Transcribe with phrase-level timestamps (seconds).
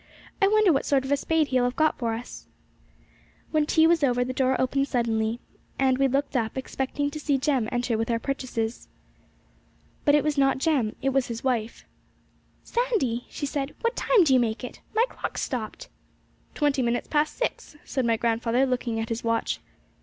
[0.41, 2.47] 'I wonder what sort of a spade he'll have got for us.'
[3.51, 5.39] When tea was over, the door opened suddenly,
[5.77, 8.87] and we looked up, expecting to see Jem enter with our purchases.
[10.03, 11.85] But it was not Jem; it was his wife.
[12.63, 14.81] 'Sandy,' she said, 'what time do you make it?
[14.95, 15.87] My clock's stopped!'
[16.55, 19.59] 'Twenty minutes past six,' said my grandfather, looking at his watch.